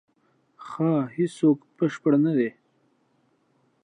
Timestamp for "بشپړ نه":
1.77-2.31